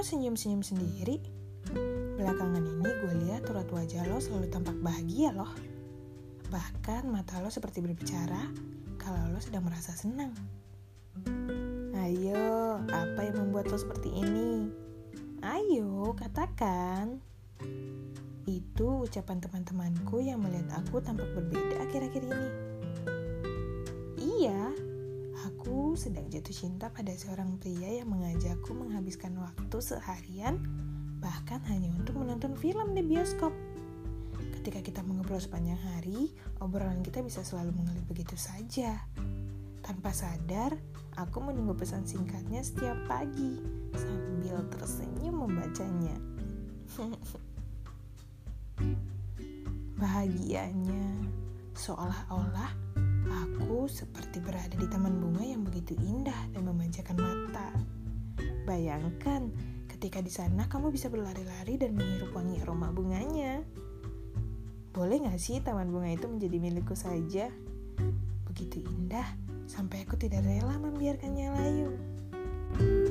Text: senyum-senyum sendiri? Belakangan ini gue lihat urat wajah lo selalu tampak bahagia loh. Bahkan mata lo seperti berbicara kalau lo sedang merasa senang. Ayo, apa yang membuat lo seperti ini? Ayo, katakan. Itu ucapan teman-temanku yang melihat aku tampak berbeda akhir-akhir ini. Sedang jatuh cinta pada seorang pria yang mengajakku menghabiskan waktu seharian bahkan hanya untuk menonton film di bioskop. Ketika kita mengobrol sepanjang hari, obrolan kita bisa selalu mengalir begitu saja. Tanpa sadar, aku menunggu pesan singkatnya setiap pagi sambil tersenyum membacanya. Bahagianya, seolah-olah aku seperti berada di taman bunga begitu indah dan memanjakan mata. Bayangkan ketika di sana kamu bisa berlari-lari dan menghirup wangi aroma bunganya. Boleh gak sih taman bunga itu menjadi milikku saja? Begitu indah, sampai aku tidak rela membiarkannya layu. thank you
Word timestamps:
senyum-senyum 0.00 0.60
sendiri? 0.60 1.20
Belakangan 2.16 2.64
ini 2.64 2.88
gue 2.88 3.14
lihat 3.28 3.48
urat 3.48 3.68
wajah 3.68 4.04
lo 4.08 4.20
selalu 4.20 4.48
tampak 4.48 4.76
bahagia 4.80 5.32
loh. 5.32 5.52
Bahkan 6.48 7.08
mata 7.08 7.40
lo 7.44 7.52
seperti 7.52 7.84
berbicara 7.84 8.52
kalau 9.00 9.32
lo 9.32 9.40
sedang 9.40 9.64
merasa 9.64 9.92
senang. 9.92 10.32
Ayo, 11.96 12.78
apa 12.86 13.20
yang 13.24 13.36
membuat 13.40 13.72
lo 13.72 13.78
seperti 13.80 14.12
ini? 14.12 14.70
Ayo, 15.42 16.14
katakan. 16.14 17.18
Itu 18.46 19.08
ucapan 19.08 19.42
teman-temanku 19.42 20.22
yang 20.22 20.38
melihat 20.38 20.82
aku 20.82 21.02
tampak 21.02 21.26
berbeda 21.34 21.82
akhir-akhir 21.82 22.22
ini. 22.30 22.75
Sedang 25.96 26.28
jatuh 26.28 26.52
cinta 26.52 26.92
pada 26.92 27.08
seorang 27.16 27.56
pria 27.56 28.04
yang 28.04 28.12
mengajakku 28.12 28.76
menghabiskan 28.76 29.32
waktu 29.40 29.80
seharian 29.80 30.60
bahkan 31.24 31.56
hanya 31.72 31.88
untuk 31.96 32.20
menonton 32.20 32.52
film 32.52 32.92
di 32.92 33.00
bioskop. 33.00 33.48
Ketika 34.60 34.84
kita 34.84 35.00
mengobrol 35.00 35.40
sepanjang 35.40 35.80
hari, 35.80 36.36
obrolan 36.60 37.00
kita 37.00 37.24
bisa 37.24 37.40
selalu 37.40 37.72
mengalir 37.80 38.04
begitu 38.04 38.36
saja. 38.36 39.08
Tanpa 39.80 40.12
sadar, 40.12 40.76
aku 41.16 41.40
menunggu 41.40 41.72
pesan 41.72 42.04
singkatnya 42.04 42.60
setiap 42.60 43.00
pagi 43.08 43.56
sambil 43.96 44.68
tersenyum 44.68 45.48
membacanya. 45.48 46.20
Bahagianya, 50.02 51.24
seolah-olah 51.72 52.86
aku 53.26 53.90
seperti 53.90 54.38
berada 54.38 54.74
di 54.78 54.86
taman 54.86 55.18
bunga 55.18 55.35
begitu 55.76 55.92
indah 56.08 56.40
dan 56.56 56.64
memanjakan 56.64 57.20
mata. 57.20 57.68
Bayangkan 58.64 59.52
ketika 59.92 60.24
di 60.24 60.32
sana 60.32 60.64
kamu 60.72 60.88
bisa 60.88 61.12
berlari-lari 61.12 61.76
dan 61.76 61.92
menghirup 61.92 62.32
wangi 62.32 62.64
aroma 62.64 62.88
bunganya. 62.96 63.60
Boleh 64.96 65.20
gak 65.28 65.36
sih 65.36 65.60
taman 65.60 65.92
bunga 65.92 66.16
itu 66.16 66.24
menjadi 66.32 66.56
milikku 66.56 66.96
saja? 66.96 67.52
Begitu 68.48 68.88
indah, 68.88 69.28
sampai 69.68 70.08
aku 70.08 70.16
tidak 70.16 70.48
rela 70.48 70.80
membiarkannya 70.80 71.46
layu. 71.52 71.92
thank 72.76 72.80
you 72.82 73.05